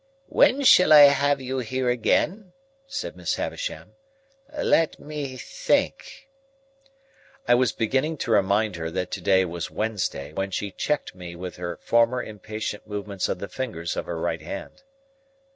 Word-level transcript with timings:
"When 0.29 0.63
shall 0.63 0.91
I 0.91 1.01
have 1.09 1.41
you 1.41 1.59
here 1.59 1.87
again?" 1.87 2.53
said 2.87 3.15
Miss 3.15 3.35
Havisham. 3.35 3.93
"Let 4.57 4.97
me 4.99 5.37
think." 5.37 6.27
I 7.47 7.53
was 7.53 7.71
beginning 7.71 8.17
to 8.25 8.31
remind 8.31 8.77
her 8.77 8.89
that 8.89 9.11
to 9.11 9.21
day 9.21 9.45
was 9.45 9.69
Wednesday, 9.69 10.33
when 10.33 10.49
she 10.49 10.71
checked 10.71 11.13
me 11.13 11.35
with 11.35 11.57
her 11.57 11.77
former 11.83 12.23
impatient 12.23 12.87
movement 12.87 13.29
of 13.29 13.37
the 13.37 13.47
fingers 13.47 13.95
of 13.95 14.07
her 14.07 14.17
right 14.19 14.41
hand. 14.41 14.81